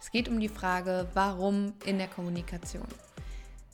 [0.00, 2.86] Es geht um die Frage, warum in der Kommunikation.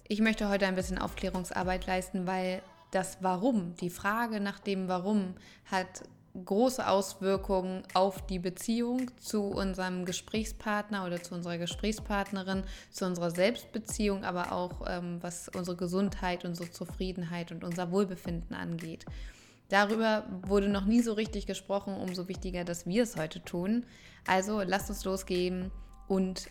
[0.08, 5.34] Ich möchte heute ein bisschen Aufklärungsarbeit leisten, weil das Warum, die Frage nach dem Warum,
[5.64, 6.02] hat
[6.44, 14.24] große Auswirkungen auf die Beziehung zu unserem Gesprächspartner oder zu unserer Gesprächspartnerin, zu unserer Selbstbeziehung,
[14.24, 19.04] aber auch ähm, was unsere Gesundheit, unsere Zufriedenheit und unser Wohlbefinden angeht.
[19.68, 23.84] Darüber wurde noch nie so richtig gesprochen, umso wichtiger, dass wir es heute tun.
[24.26, 25.70] Also lasst uns losgehen
[26.12, 26.50] und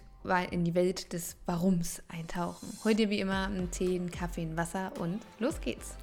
[0.49, 2.67] in die Welt des Warums eintauchen.
[2.83, 5.95] Heute wie immer einen Tee, einen Kaffee, ein Wasser und los geht's.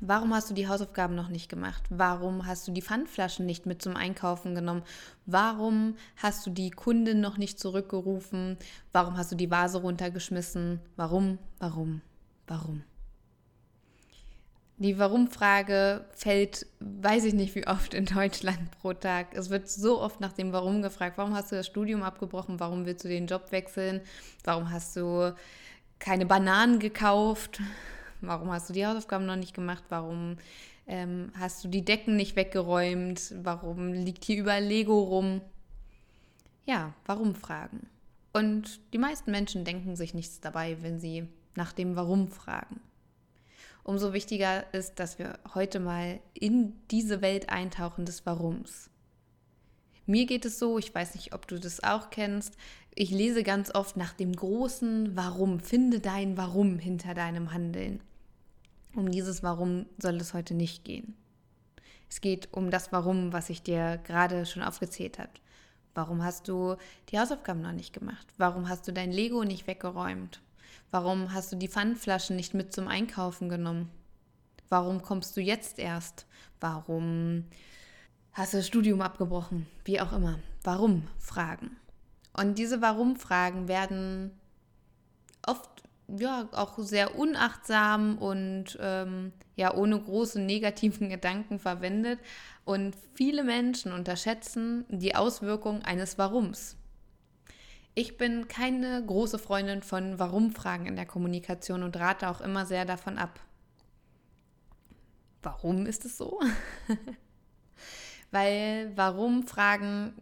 [0.00, 1.82] Warum hast du die Hausaufgaben noch nicht gemacht?
[1.90, 4.82] Warum hast du die Pfandflaschen nicht mit zum Einkaufen genommen?
[5.26, 8.58] Warum hast du die Kundin noch nicht zurückgerufen?
[8.92, 10.80] Warum hast du die Vase runtergeschmissen?
[10.96, 12.00] Warum, warum,
[12.46, 12.84] warum?
[14.80, 19.34] Die Warum-Frage fällt, weiß ich nicht wie oft in Deutschland pro Tag.
[19.34, 21.18] Es wird so oft nach dem Warum gefragt.
[21.18, 22.60] Warum hast du das Studium abgebrochen?
[22.60, 24.00] Warum willst du den Job wechseln?
[24.44, 25.34] Warum hast du
[25.98, 27.60] keine Bananen gekauft?
[28.20, 29.82] Warum hast du die Hausaufgaben noch nicht gemacht?
[29.88, 30.36] Warum
[30.86, 33.34] ähm, hast du die Decken nicht weggeräumt?
[33.42, 35.40] Warum liegt hier überall Lego rum?
[36.66, 37.88] Ja, warum fragen?
[38.32, 42.80] Und die meisten Menschen denken sich nichts dabei, wenn sie nach dem Warum fragen.
[43.88, 48.90] Umso wichtiger ist, dass wir heute mal in diese Welt eintauchen des Warums.
[50.04, 52.58] Mir geht es so, ich weiß nicht, ob du das auch kennst,
[52.94, 55.58] ich lese ganz oft nach dem großen Warum.
[55.58, 58.02] Finde dein Warum hinter deinem Handeln.
[58.94, 61.16] Um dieses Warum soll es heute nicht gehen.
[62.10, 65.32] Es geht um das Warum, was ich dir gerade schon aufgezählt habe.
[65.94, 66.76] Warum hast du
[67.08, 68.26] die Hausaufgaben noch nicht gemacht?
[68.36, 70.42] Warum hast du dein Lego nicht weggeräumt?
[70.90, 73.90] Warum hast du die Pfandflaschen nicht mit zum Einkaufen genommen?
[74.68, 76.26] Warum kommst du jetzt erst?
[76.60, 77.44] Warum
[78.32, 79.66] hast du das Studium abgebrochen?
[79.84, 80.38] Wie auch immer.
[80.62, 81.76] Warum Fragen.
[82.32, 84.30] Und diese Warum-Fragen werden
[85.46, 85.68] oft
[86.08, 92.18] ja auch sehr unachtsam und ähm, ja ohne große negativen Gedanken verwendet.
[92.64, 96.77] Und viele Menschen unterschätzen die Auswirkungen eines Warums.
[97.98, 102.84] Ich bin keine große Freundin von Warum-Fragen in der Kommunikation und rate auch immer sehr
[102.84, 103.40] davon ab.
[105.42, 106.38] Warum ist es so?
[108.30, 110.12] Weil Warum-Fragen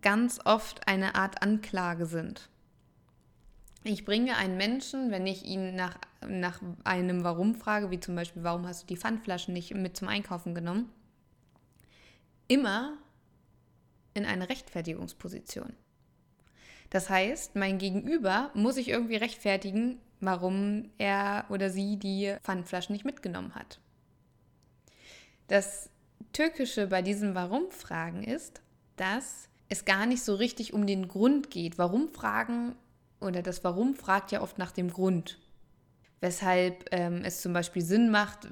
[0.00, 2.48] ganz oft eine Art Anklage sind.
[3.84, 8.44] Ich bringe einen Menschen, wenn ich ihn nach, nach einem Warum frage, wie zum Beispiel,
[8.44, 10.88] warum hast du die Pfandflaschen nicht mit zum Einkaufen genommen,
[12.48, 12.96] immer
[14.14, 15.74] in eine Rechtfertigungsposition.
[16.90, 23.04] Das heißt, mein Gegenüber muss sich irgendwie rechtfertigen, warum er oder sie die Pfandflaschen nicht
[23.04, 23.80] mitgenommen hat.
[25.48, 25.90] Das
[26.32, 28.62] Türkische bei diesen Warum-Fragen ist,
[28.96, 31.78] dass es gar nicht so richtig um den Grund geht.
[31.78, 32.74] Warum-Fragen
[33.20, 35.38] oder das Warum fragt ja oft nach dem Grund.
[36.20, 38.48] Weshalb ähm, es zum Beispiel Sinn macht,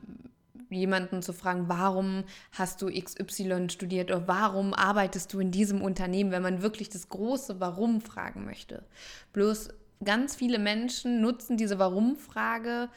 [0.75, 6.31] jemanden zu fragen, warum hast du XY studiert oder warum arbeitest du in diesem Unternehmen,
[6.31, 8.85] wenn man wirklich das große Warum fragen möchte.
[9.33, 9.69] Bloß
[10.05, 12.89] ganz viele Menschen nutzen diese Warum-Frage,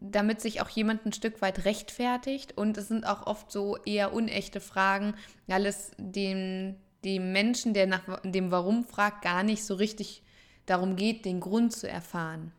[0.00, 4.12] damit sich auch jemand ein Stück weit rechtfertigt und es sind auch oft so eher
[4.12, 5.14] unechte Fragen,
[5.46, 10.22] weil es dem, dem Menschen, der nach dem Warum fragt, gar nicht so richtig
[10.66, 12.52] darum geht, den Grund zu erfahren.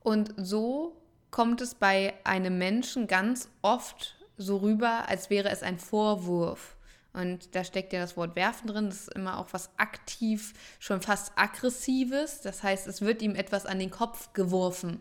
[0.00, 0.99] Und so
[1.30, 6.76] kommt es bei einem Menschen ganz oft so rüber, als wäre es ein Vorwurf.
[7.12, 8.86] Und da steckt ja das Wort werfen drin.
[8.86, 12.40] Das ist immer auch was aktiv, schon fast aggressives.
[12.40, 15.00] Das heißt, es wird ihm etwas an den Kopf geworfen.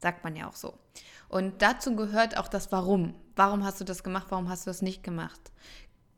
[0.00, 0.74] Sagt man ja auch so.
[1.28, 3.14] Und dazu gehört auch das Warum.
[3.36, 4.26] Warum hast du das gemacht?
[4.28, 5.50] Warum hast du das nicht gemacht?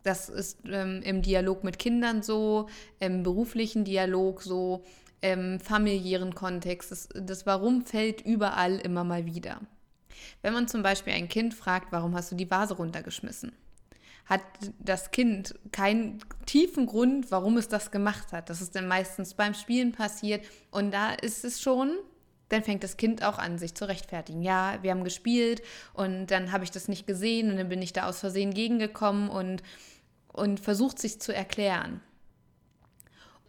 [0.02, 2.68] Das ist ähm, im Dialog mit Kindern so,
[3.00, 4.84] im beruflichen Dialog so
[5.20, 6.90] im familiären Kontext.
[6.90, 9.60] Das, das Warum fällt überall immer mal wieder.
[10.42, 13.52] Wenn man zum Beispiel ein Kind fragt, warum hast du die Vase runtergeschmissen?
[14.24, 14.42] Hat
[14.78, 18.50] das Kind keinen tiefen Grund, warum es das gemacht hat.
[18.50, 20.44] Das ist dann meistens beim Spielen passiert.
[20.70, 21.96] Und da ist es schon
[22.48, 24.42] dann fängt das Kind auch an, sich zu rechtfertigen.
[24.42, 25.62] Ja, wir haben gespielt
[25.94, 29.28] und dann habe ich das nicht gesehen und dann bin ich da aus Versehen gegengekommen
[29.28, 29.62] und,
[30.32, 32.00] und versucht sich zu erklären.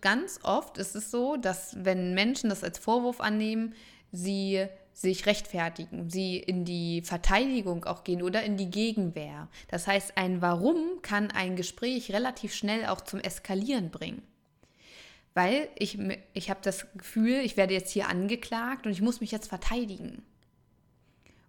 [0.01, 3.73] Ganz oft ist es so, dass wenn Menschen das als Vorwurf annehmen,
[4.11, 9.47] sie sich rechtfertigen, sie in die Verteidigung auch gehen oder in die Gegenwehr.
[9.67, 14.23] Das heißt, ein Warum kann ein Gespräch relativ schnell auch zum Eskalieren bringen
[15.37, 15.99] weil ich,
[16.33, 20.23] ich habe das Gefühl, ich werde jetzt hier angeklagt und ich muss mich jetzt verteidigen.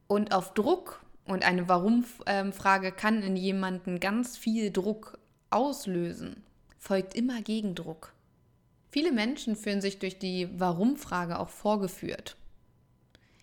[0.06, 5.18] Und auf Druck und eine Warum-Frage kann in jemanden ganz viel Druck
[5.48, 6.44] auslösen,
[6.78, 8.12] folgt immer Gegendruck.
[8.90, 12.37] Viele Menschen fühlen sich durch die Warum-Frage auch vorgeführt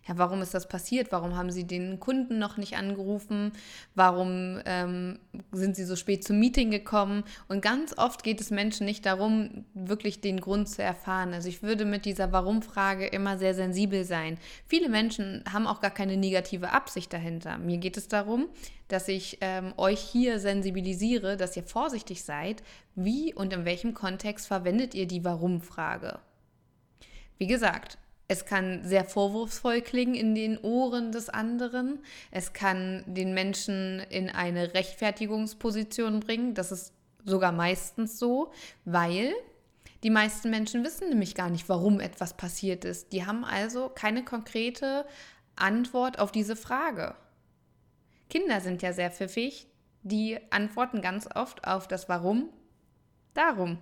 [0.07, 1.11] ja, warum ist das passiert?
[1.11, 3.51] Warum haben Sie den Kunden noch nicht angerufen?
[3.95, 5.17] Warum ähm,
[5.51, 7.23] sind Sie so spät zum Meeting gekommen?
[7.47, 11.33] Und ganz oft geht es Menschen nicht darum, wirklich den Grund zu erfahren.
[11.33, 14.37] Also ich würde mit dieser Warum-Frage immer sehr sensibel sein.
[14.67, 17.57] Viele Menschen haben auch gar keine negative Absicht dahinter.
[17.57, 18.49] Mir geht es darum,
[18.87, 22.61] dass ich ähm, euch hier sensibilisiere, dass ihr vorsichtig seid,
[22.93, 26.19] wie und in welchem Kontext verwendet ihr die Warum-Frage.
[27.39, 31.99] Wie gesagt, es kann sehr vorwurfsvoll klingen in den Ohren des anderen.
[32.31, 36.55] Es kann den Menschen in eine Rechtfertigungsposition bringen.
[36.55, 36.93] Das ist
[37.23, 38.51] sogar meistens so,
[38.83, 39.33] weil
[40.03, 43.13] die meisten Menschen wissen nämlich gar nicht, warum etwas passiert ist.
[43.13, 45.05] Die haben also keine konkrete
[45.55, 47.15] Antwort auf diese Frage.
[48.29, 49.67] Kinder sind ja sehr pfiffig.
[50.01, 52.49] Die antworten ganz oft auf das Warum
[53.33, 53.79] darum.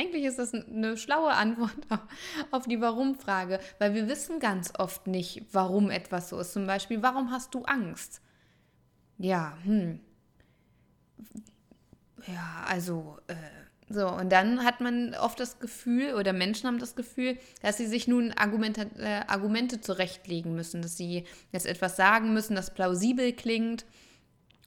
[0.00, 1.76] Eigentlich ist das eine schlaue Antwort
[2.50, 6.54] auf die Warum-Frage, weil wir wissen ganz oft nicht, warum etwas so ist.
[6.54, 8.22] Zum Beispiel, warum hast du Angst?
[9.18, 10.00] Ja, hm.
[12.26, 13.34] Ja, also, äh,
[13.90, 17.86] so, und dann hat man oft das Gefühl, oder Menschen haben das Gefühl, dass sie
[17.86, 23.34] sich nun Argumente, äh, Argumente zurechtlegen müssen, dass sie jetzt etwas sagen müssen, das plausibel
[23.34, 23.84] klingt.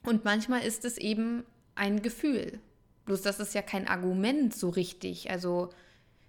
[0.04, 1.42] Und manchmal ist es eben
[1.74, 2.60] ein Gefühl.
[3.04, 5.30] Bloß das ist ja kein Argument so richtig.
[5.30, 5.70] Also,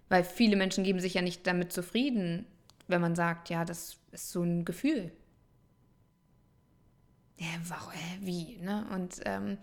[0.10, 2.45] weil viele Menschen geben sich ja nicht damit zufrieden,
[2.88, 5.12] wenn man sagt, ja, das ist so ein Gefühl.
[7.38, 8.86] Ja, warum, wie, ne?
[8.94, 9.57] Und ähm,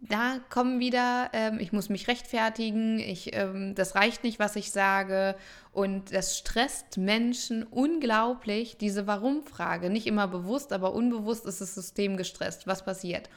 [0.00, 4.70] da kommen wieder, ähm, ich muss mich rechtfertigen, ich, ähm, das reicht nicht, was ich
[4.70, 5.34] sage.
[5.72, 9.90] Und das stresst Menschen unglaublich, diese Warum-Frage.
[9.90, 12.66] Nicht immer bewusst, aber unbewusst ist das System gestresst.
[12.66, 13.28] Was passiert?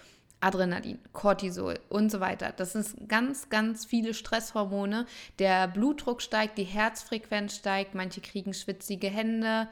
[0.42, 2.52] Adrenalin, Cortisol und so weiter.
[2.56, 5.06] Das sind ganz, ganz viele Stresshormone.
[5.40, 9.68] Der Blutdruck steigt, die Herzfrequenz steigt, manche kriegen schwitzige Hände,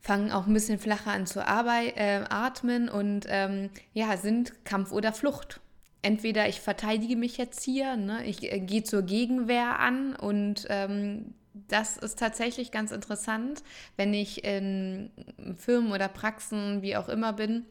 [0.00, 4.92] fangen auch ein bisschen flacher an zu arbeit, äh, atmen und ähm, ja, sind Kampf
[4.92, 5.60] oder Flucht.
[6.02, 11.34] Entweder ich verteidige mich jetzt hier, ne, ich äh, gehe zur Gegenwehr an und ähm,
[11.68, 13.62] das ist tatsächlich ganz interessant,
[13.96, 15.10] wenn ich in
[15.56, 17.64] Firmen oder Praxen, wie auch immer bin,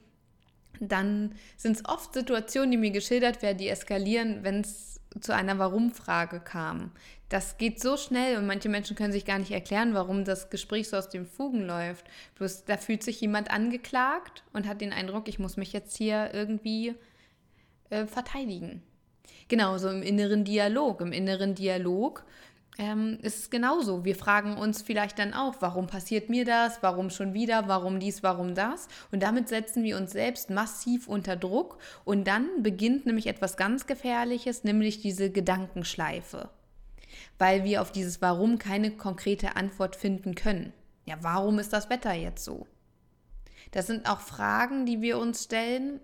[0.80, 5.60] dann sind es oft Situationen, die mir geschildert werden, die eskalieren, wenn es zu einer
[5.60, 6.92] Warum-Frage kam.
[7.30, 10.89] Das geht so schnell und manche Menschen können sich gar nicht erklären, warum das Gespräch
[10.89, 12.06] so aus den Fugen läuft.
[12.36, 16.32] Bloß da fühlt sich jemand angeklagt und hat den Eindruck, ich muss mich jetzt hier
[16.34, 16.96] irgendwie
[17.89, 18.84] äh, verteidigen.
[19.48, 21.01] Genauso im inneren Dialog.
[21.01, 22.24] Im inneren Dialog
[22.77, 24.03] ähm, ist es genauso.
[24.03, 28.24] Wir fragen uns vielleicht dann auch, warum passiert mir das, warum schon wieder, warum dies,
[28.24, 28.88] warum das.
[29.12, 31.77] Und damit setzen wir uns selbst massiv unter Druck.
[32.03, 36.50] Und dann beginnt nämlich etwas ganz Gefährliches, nämlich diese Gedankenschleife.
[37.38, 40.74] Weil wir auf dieses Warum keine konkrete Antwort finden können.
[41.06, 42.65] Ja, warum ist das Wetter jetzt so?
[43.72, 46.00] Das sind auch Fragen, die wir uns stellen,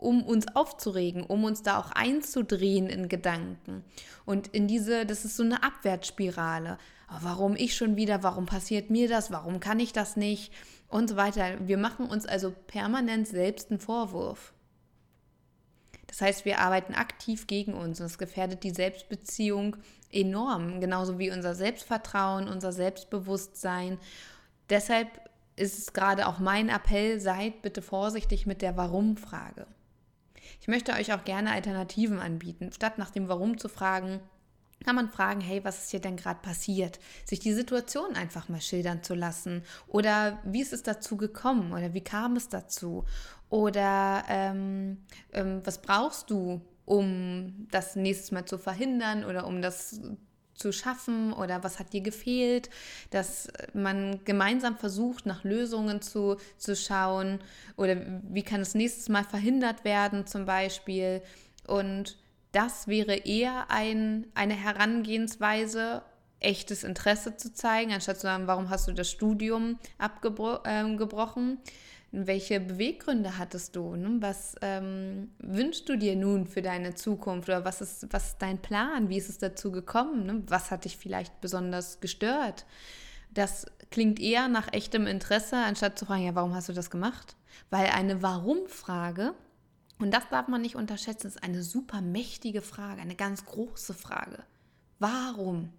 [0.00, 3.84] um uns aufzuregen, um uns da auch einzudrehen in Gedanken.
[4.24, 6.78] Und in diese, das ist so eine Abwärtsspirale.
[7.10, 8.22] Oh, warum ich schon wieder?
[8.22, 9.30] Warum passiert mir das?
[9.30, 10.52] Warum kann ich das nicht?
[10.88, 11.56] Und so weiter.
[11.66, 14.54] Wir machen uns also permanent selbst einen Vorwurf.
[16.06, 19.76] Das heißt, wir arbeiten aktiv gegen uns und es gefährdet die Selbstbeziehung
[20.10, 23.98] enorm, genauso wie unser Selbstvertrauen, unser Selbstbewusstsein.
[24.70, 25.08] Deshalb
[25.54, 29.66] ist es gerade auch mein Appell, seid bitte vorsichtig mit der Warum-Frage.
[30.60, 32.70] Ich möchte euch auch gerne Alternativen anbieten.
[32.72, 34.20] Statt nach dem Warum zu fragen,
[34.84, 37.00] kann man fragen, hey, was ist hier denn gerade passiert?
[37.24, 39.62] Sich die Situation einfach mal schildern zu lassen.
[39.88, 41.72] Oder wie ist es dazu gekommen?
[41.72, 43.04] Oder wie kam es dazu?
[43.50, 44.98] Oder ähm,
[45.32, 50.00] ähm, was brauchst du, um das nächstes Mal zu verhindern oder um das
[50.60, 52.70] zu schaffen oder was hat dir gefehlt,
[53.10, 57.40] dass man gemeinsam versucht, nach Lösungen zu, zu schauen
[57.76, 57.96] oder
[58.28, 61.22] wie kann es nächstes Mal verhindert werden zum Beispiel.
[61.66, 62.18] Und
[62.52, 66.02] das wäre eher ein, eine Herangehensweise,
[66.40, 71.58] echtes Interesse zu zeigen, anstatt zu sagen, warum hast du das Studium abgebrochen?
[71.58, 71.68] Äh,
[72.12, 73.94] welche Beweggründe hattest du?
[73.94, 74.16] Ne?
[74.20, 77.48] Was ähm, wünschst du dir nun für deine Zukunft?
[77.48, 79.08] Oder was ist, was ist dein Plan?
[79.08, 80.26] Wie ist es dazu gekommen?
[80.26, 80.42] Ne?
[80.46, 82.66] Was hat dich vielleicht besonders gestört?
[83.32, 87.36] Das klingt eher nach echtem Interesse, anstatt zu fragen, ja, warum hast du das gemacht?
[87.70, 89.34] Weil eine Warum-Frage,
[90.00, 94.42] und das darf man nicht unterschätzen, ist eine super mächtige Frage, eine ganz große Frage.
[94.98, 95.72] Warum?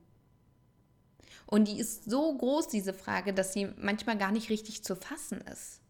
[1.46, 5.42] Und die ist so groß, diese Frage, dass sie manchmal gar nicht richtig zu fassen
[5.42, 5.82] ist.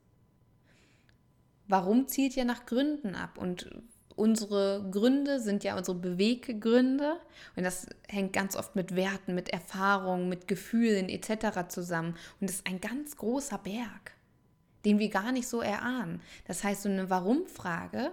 [1.72, 3.38] Warum zielt ja nach Gründen ab?
[3.38, 3.70] Und
[4.18, 7.16] unsere Gründe sind ja unsere Beweggründe.
[7.56, 11.70] Und das hängt ganz oft mit Werten, mit Erfahrungen, mit Gefühlen etc.
[11.70, 12.16] zusammen.
[12.42, 14.12] Und das ist ein ganz großer Berg,
[14.84, 16.22] den wir gar nicht so erahnen.
[16.46, 18.12] Das heißt, so eine Warum-Frage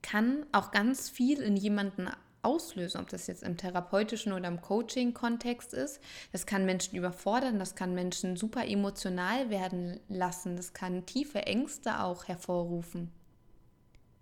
[0.00, 2.08] kann auch ganz viel in jemanden
[2.42, 6.00] auslösen, ob das jetzt im therapeutischen oder im Coaching-Kontext ist.
[6.32, 12.00] Das kann Menschen überfordern, das kann Menschen super emotional werden lassen, das kann tiefe Ängste
[12.00, 13.10] auch hervorrufen.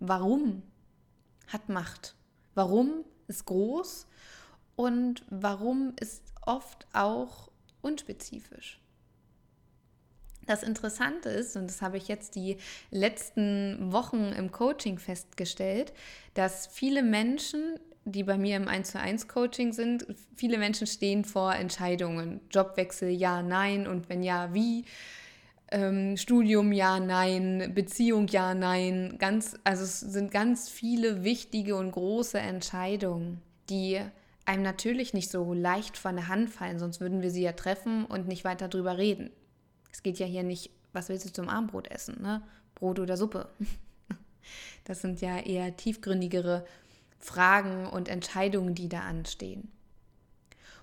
[0.01, 0.63] Warum
[1.49, 2.15] hat Macht?
[2.55, 4.07] Warum ist groß
[4.77, 7.51] und warum ist oft auch
[7.83, 8.81] unspezifisch?
[10.47, 12.59] Das Interessante ist, und das habe ich jetzt die
[12.91, 15.93] letzten Wochen im Coaching festgestellt,
[16.35, 21.25] dass viele Menschen die bei mir im 1 zu 1 Coaching sind, viele Menschen stehen
[21.25, 22.41] vor Entscheidungen.
[22.51, 24.85] Jobwechsel, ja, nein und wenn ja, wie?
[25.73, 29.17] Ähm, Studium, ja, nein, Beziehung, ja, nein.
[29.19, 34.01] Ganz, also es sind ganz viele wichtige und große Entscheidungen, die
[34.45, 38.05] einem natürlich nicht so leicht von der Hand fallen, sonst würden wir sie ja treffen
[38.05, 39.31] und nicht weiter drüber reden.
[39.93, 42.43] Es geht ja hier nicht, was willst du zum Abendbrot essen, ne?
[42.77, 43.49] Brot oder Suppe.
[44.85, 46.65] Das sind ja eher tiefgründigere
[47.19, 49.71] Fragen und Entscheidungen, die da anstehen.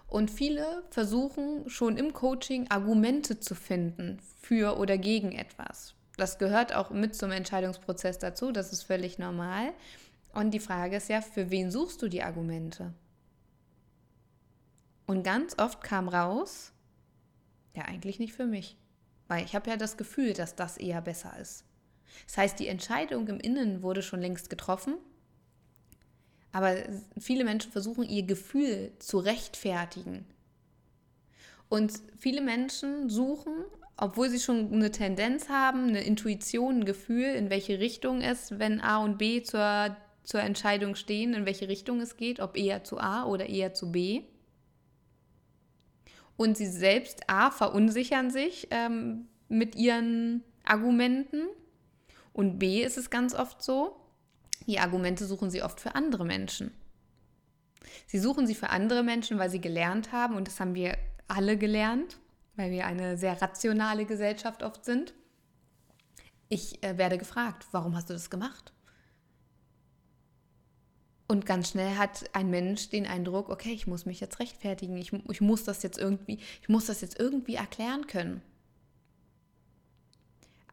[0.08, 5.96] Und viele versuchen schon im Coaching Argumente zu finden für oder gegen etwas.
[6.18, 9.74] Das gehört auch mit zum Entscheidungsprozess dazu, das ist völlig normal.
[10.34, 12.94] Und die Frage ist ja, für wen suchst du die Argumente?
[15.08, 16.72] Und ganz oft kam raus,
[17.76, 18.78] ja eigentlich nicht für mich,
[19.28, 21.66] weil ich habe ja das Gefühl, dass das eher besser ist.
[22.28, 24.96] Das heißt, die Entscheidung im Innen wurde schon längst getroffen
[26.54, 26.76] aber
[27.20, 30.26] viele Menschen versuchen ihr Gefühl zu rechtfertigen.
[31.68, 33.54] Und viele Menschen suchen,
[33.98, 38.80] obwohl sie schon eine Tendenz haben, eine Intuition, ein Gefühl, in welche Richtung es, wenn
[38.80, 43.00] A und B zur, zur Entscheidung stehen, in welche Richtung es geht, ob eher zu
[43.00, 44.22] A oder eher zu B.
[46.38, 51.48] Und sie selbst A verunsichern sich ähm, mit ihren Argumenten
[52.34, 53.96] und B ist es ganz oft so,
[54.68, 56.72] die Argumente suchen sie oft für andere Menschen.
[58.08, 61.58] Sie suchen sie für andere Menschen, weil sie gelernt haben, und das haben wir alle
[61.58, 62.18] gelernt,
[62.56, 65.14] weil wir eine sehr rationale Gesellschaft oft sind.
[66.50, 68.74] Ich äh, werde gefragt, warum hast du das gemacht?
[71.28, 75.14] Und ganz schnell hat ein Mensch den Eindruck, okay, ich muss mich jetzt rechtfertigen, ich,
[75.14, 78.42] ich muss das jetzt irgendwie, ich muss das jetzt irgendwie erklären können.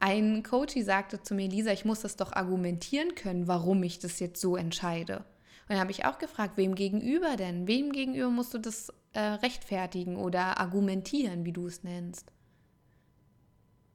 [0.03, 4.19] Ein Coach sagte zu mir, Lisa, ich muss das doch argumentieren können, warum ich das
[4.19, 5.17] jetzt so entscheide.
[5.17, 7.67] Und dann habe ich auch gefragt, wem gegenüber denn?
[7.67, 12.31] Wem gegenüber musst du das äh, rechtfertigen oder argumentieren, wie du es nennst?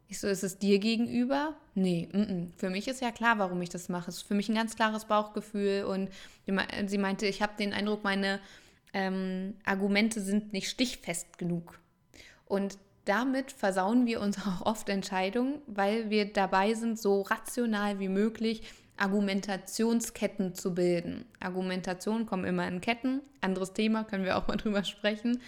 [0.06, 1.56] Ich so, ist es dir gegenüber?
[1.75, 2.48] Nee, m -m.
[2.56, 4.08] für mich ist ja klar, warum ich das mache.
[4.08, 6.08] Es ist für mich ein ganz klares Bauchgefühl und
[6.86, 8.38] sie meinte, ich habe den Eindruck, meine
[8.92, 11.80] ähm, Argumente sind nicht stichfest genug.
[12.44, 18.08] Und damit versauen wir uns auch oft Entscheidungen, weil wir dabei sind, so rational wie
[18.08, 18.62] möglich
[18.98, 21.26] Argumentationsketten zu bilden.
[21.40, 23.20] Argumentationen kommen immer in Ketten.
[23.40, 25.40] Anderes Thema, können wir auch mal drüber sprechen.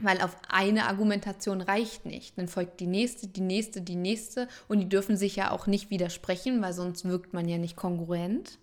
[0.00, 2.38] Weil auf eine Argumentation reicht nicht.
[2.38, 4.46] Dann folgt die nächste, die nächste, die nächste.
[4.68, 8.58] Und die dürfen sich ja auch nicht widersprechen, weil sonst wirkt man ja nicht kongruent.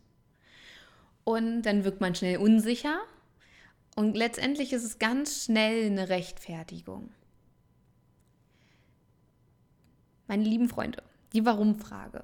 [1.25, 3.00] Und dann wirkt man schnell unsicher.
[3.95, 7.09] Und letztendlich ist es ganz schnell eine Rechtfertigung.
[10.27, 11.03] Meine lieben Freunde,
[11.34, 12.24] die Warum-Frage.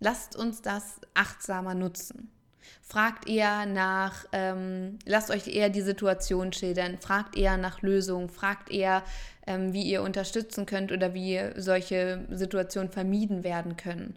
[0.00, 2.30] Lasst uns das achtsamer nutzen.
[2.80, 8.70] Fragt eher nach, ähm, lasst euch eher die Situation schildern, fragt eher nach Lösungen, fragt
[8.70, 9.02] eher,
[9.46, 14.16] ähm, wie ihr unterstützen könnt oder wie solche Situationen vermieden werden können.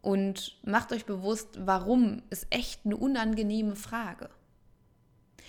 [0.00, 4.30] Und macht euch bewusst, warum ist echt eine unangenehme Frage.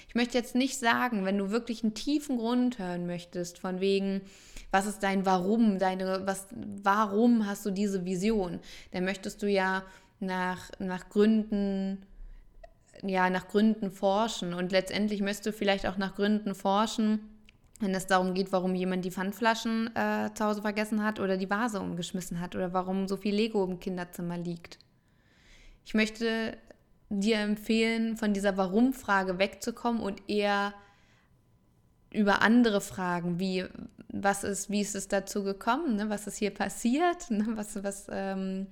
[0.10, 4.22] Ich möchte jetzt nicht sagen, wenn du wirklich einen tiefen Grund hören möchtest, von wegen,
[4.72, 6.48] was ist dein Warum, deine, was,
[6.84, 8.60] warum hast du diese Vision,
[8.92, 9.84] dann möchtest du ja
[10.20, 12.06] nach, nach Gründen,
[13.04, 14.54] ja, nach Gründen forschen.
[14.54, 17.20] Und letztendlich möchtest du vielleicht auch nach Gründen forschen,
[17.80, 21.50] wenn es darum geht, warum jemand die Pfandflaschen äh, zu Hause vergessen hat oder die
[21.50, 24.78] Vase umgeschmissen hat oder warum so viel Lego im Kinderzimmer liegt.
[25.86, 26.58] Ich möchte
[27.10, 30.74] dir empfehlen, von dieser Warum-Frage wegzukommen und eher
[32.12, 33.66] über andere Fragen, wie
[34.14, 36.10] was ist, wie ist es dazu gekommen, ne?
[36.10, 37.46] was ist hier passiert, ne?
[37.56, 38.68] was, was ähm,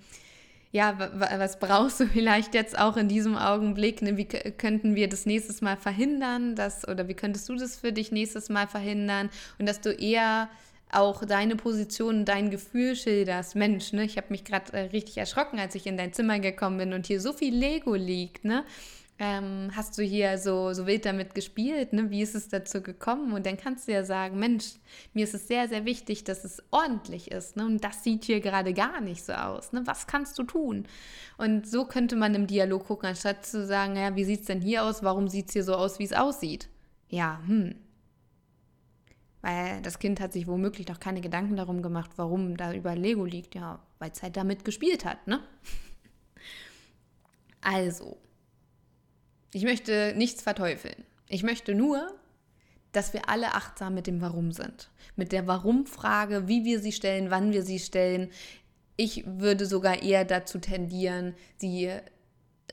[0.71, 4.01] ja, was brauchst du vielleicht jetzt auch in diesem Augenblick?
[4.01, 4.17] Ne?
[4.17, 6.55] Wie könnten wir das nächstes Mal verhindern?
[6.55, 9.29] Dass, oder wie könntest du das für dich nächstes Mal verhindern?
[9.57, 10.47] Und dass du eher
[10.91, 13.55] auch deine Position, dein Gefühl schilderst.
[13.55, 16.77] Mensch, ne, ich habe mich gerade äh, richtig erschrocken, als ich in dein Zimmer gekommen
[16.77, 18.63] bin und hier so viel Lego liegt, ne?
[19.21, 21.91] Ähm, hast du hier so, so wild damit gespielt?
[21.91, 22.09] Ne?
[22.09, 23.33] Wie ist es dazu gekommen?
[23.33, 24.75] Und dann kannst du ja sagen, Mensch,
[25.13, 27.57] mir ist es sehr, sehr wichtig, dass es ordentlich ist.
[27.57, 27.65] Ne?
[27.65, 29.73] Und das sieht hier gerade gar nicht so aus.
[29.73, 29.81] Ne?
[29.85, 30.87] Was kannst du tun?
[31.37, 34.61] Und so könnte man im Dialog gucken, anstatt zu sagen, ja, wie sieht es denn
[34.61, 35.03] hier aus?
[35.03, 36.69] Warum sieht es hier so aus, wie es aussieht?
[37.09, 37.75] Ja, hm.
[39.41, 43.25] Weil das Kind hat sich womöglich noch keine Gedanken darum gemacht, warum da über Lego
[43.25, 43.53] liegt.
[43.53, 45.41] Ja, weil es halt damit gespielt hat, ne?
[47.61, 48.17] Also,
[49.53, 51.05] ich möchte nichts verteufeln.
[51.27, 52.11] Ich möchte nur,
[52.91, 54.89] dass wir alle achtsam mit dem Warum sind.
[55.15, 58.31] Mit der Warum-Frage, wie wir sie stellen, wann wir sie stellen.
[58.95, 61.91] Ich würde sogar eher dazu tendieren, sie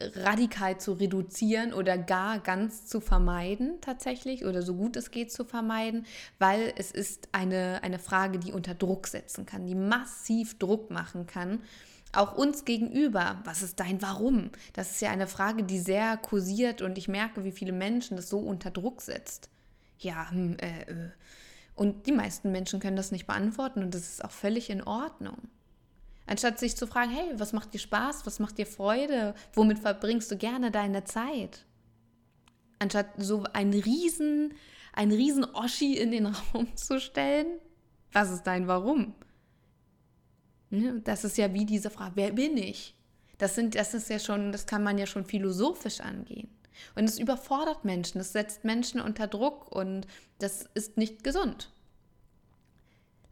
[0.00, 5.44] radikal zu reduzieren oder gar ganz zu vermeiden tatsächlich oder so gut es geht zu
[5.44, 6.06] vermeiden,
[6.38, 11.26] weil es ist eine, eine Frage, die unter Druck setzen kann, die massiv Druck machen
[11.26, 11.60] kann
[12.16, 14.50] auch uns gegenüber, was ist dein Warum?
[14.72, 18.28] Das ist ja eine Frage, die sehr kursiert und ich merke, wie viele Menschen das
[18.28, 19.50] so unter Druck setzt.
[19.98, 21.10] Ja, hm, äh, äh.
[21.74, 25.36] Und die meisten Menschen können das nicht beantworten und das ist auch völlig in Ordnung.
[26.26, 30.30] Anstatt sich zu fragen, hey, was macht dir Spaß, was macht dir Freude, womit verbringst
[30.30, 31.64] du gerne deine Zeit?
[32.78, 34.54] Anstatt so ein riesen,
[34.92, 37.46] ein riesen Oschi in den Raum zu stellen,
[38.12, 39.14] was ist dein Warum?
[40.70, 41.00] Ne?
[41.04, 42.94] Das ist ja wie diese Frage, wer bin ich?
[43.38, 46.48] Das, sind, das ist ja schon, das kann man ja schon philosophisch angehen.
[46.94, 50.06] Und es überfordert Menschen, es setzt Menschen unter Druck und
[50.38, 51.70] das ist nicht gesund.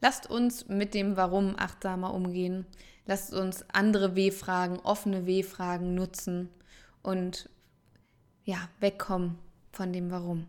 [0.01, 2.65] Lasst uns mit dem Warum achtsamer umgehen.
[3.05, 6.49] Lasst uns andere W-Fragen, offene W-Fragen nutzen
[7.03, 7.49] und
[8.43, 9.37] ja, wegkommen
[9.71, 10.47] von dem Warum.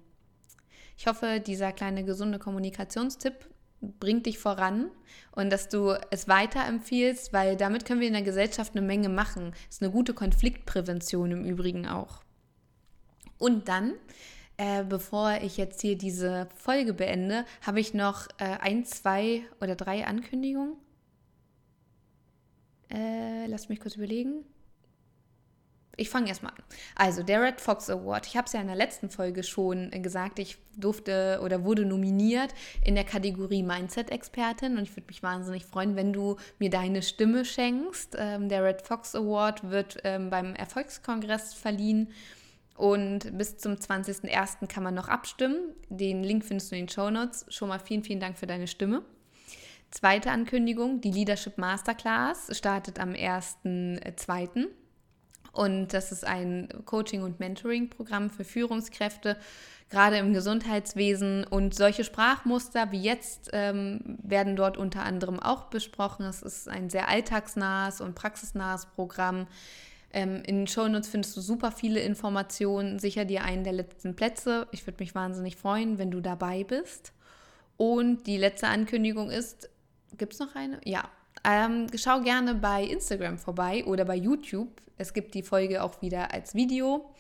[0.99, 3.49] Ich hoffe, dieser kleine gesunde Kommunikationstipp
[3.99, 4.90] bringt dich voran
[5.33, 9.53] und dass du es weiterempfiehlst, weil damit können wir in der Gesellschaft eine Menge machen.
[9.66, 12.22] Das ist eine gute Konfliktprävention im Übrigen auch.
[13.38, 13.94] Und dann,
[14.57, 19.77] äh, bevor ich jetzt hier diese Folge beende, habe ich noch äh, ein, zwei oder
[19.77, 20.77] drei Ankündigungen.
[22.90, 24.44] Äh, lass mich kurz überlegen
[25.97, 26.63] ich fange erstmal an.
[26.95, 28.27] Also, der Red Fox Award.
[28.27, 30.39] Ich habe es ja in der letzten Folge schon gesagt.
[30.39, 32.55] Ich durfte oder wurde nominiert
[32.85, 37.45] in der Kategorie Mindset-Expertin und ich würde mich wahnsinnig freuen, wenn du mir deine Stimme
[37.45, 38.15] schenkst.
[38.19, 42.09] Ähm, der Red Fox Award wird ähm, beim Erfolgskongress verliehen.
[42.77, 44.67] Und bis zum 20.01.
[44.67, 45.75] kann man noch abstimmen.
[45.89, 47.47] Den Link findest du in den Show Notes.
[47.49, 49.03] Schon mal vielen, vielen Dank für deine Stimme.
[49.91, 54.67] Zweite Ankündigung, die Leadership Masterclass startet am 1.2.
[55.57, 59.38] Und das ist ein Coaching- und Mentoring-Programm für Führungskräfte,
[59.88, 61.45] gerade im Gesundheitswesen.
[61.45, 66.27] Und solche Sprachmuster wie jetzt ähm, werden dort unter anderem auch besprochen.
[66.27, 69.47] Es ist ein sehr alltagsnahes und praxisnahes Programm.
[70.12, 72.99] Ähm, in den Shownotes findest du super viele Informationen.
[72.99, 74.66] Sicher dir einen der letzten Plätze.
[74.73, 77.14] Ich würde mich wahnsinnig freuen, wenn du dabei bist.
[77.79, 79.71] Und die letzte Ankündigung ist,
[80.19, 80.81] gibt es noch eine?
[80.85, 81.09] Ja,
[81.47, 84.69] ähm, schau gerne bei Instagram vorbei oder bei YouTube.
[84.99, 87.15] Es gibt die Folge auch wieder als Video.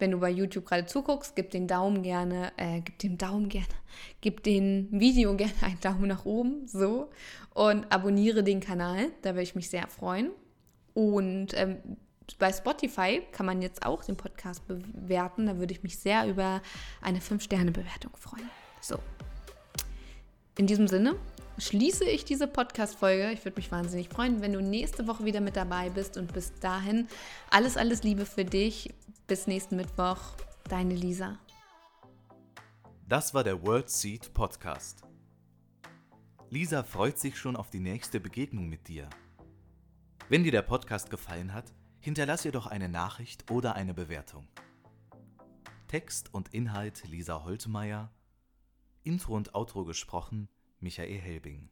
[0.00, 3.66] Wenn du bei YouTube gerade zuguckst, gib den Daumen gerne, äh, gib dem Daumen gerne,
[4.20, 7.10] gib dem Video gerne einen Daumen nach oben, so.
[7.54, 10.30] Und abonniere den Kanal, da würde ich mich sehr freuen.
[10.94, 11.76] Und ähm,
[12.38, 15.46] bei Spotify kann man jetzt auch den Podcast bewerten.
[15.46, 16.62] Da würde ich mich sehr über
[17.00, 18.50] eine 5-Sterne-Bewertung freuen.
[18.80, 18.98] So.
[20.56, 21.14] In diesem Sinne,
[21.58, 23.32] schließe ich diese Podcast-Folge.
[23.32, 26.16] Ich würde mich wahnsinnig freuen, wenn du nächste Woche wieder mit dabei bist.
[26.16, 27.08] Und bis dahin
[27.50, 28.94] alles, alles Liebe für dich.
[29.26, 30.18] Bis nächsten Mittwoch.
[30.68, 31.38] Deine Lisa.
[33.08, 35.02] Das war der World Seed Podcast.
[36.50, 39.08] Lisa freut sich schon auf die nächste Begegnung mit dir.
[40.28, 44.46] Wenn dir der Podcast gefallen hat, hinterlass ihr doch eine Nachricht oder eine Bewertung.
[45.88, 48.12] Text und Inhalt Lisa Holtmeier,
[49.04, 50.48] Intro und Outro gesprochen
[50.80, 51.68] Michael Helbing